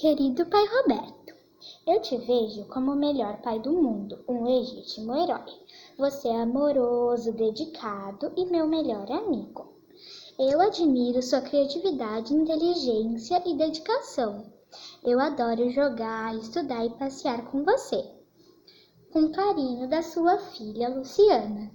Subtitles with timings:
[0.00, 1.34] Querido pai Roberto,
[1.86, 5.52] eu te vejo como o melhor pai do mundo, um legítimo herói.
[5.98, 9.74] Você é amoroso, dedicado e meu melhor amigo.
[10.38, 14.50] Eu admiro sua criatividade, inteligência e dedicação.
[15.04, 18.02] Eu adoro jogar, estudar e passear com você.
[19.12, 21.68] Com carinho da sua filha Luciana.